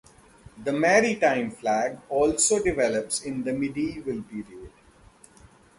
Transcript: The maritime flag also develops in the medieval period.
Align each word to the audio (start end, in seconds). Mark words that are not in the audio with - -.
The 0.57 0.73
maritime 0.73 1.51
flag 1.51 1.95
also 2.09 2.57
develops 2.59 3.21
in 3.21 3.43
the 3.43 3.53
medieval 3.53 4.23
period. 4.23 4.71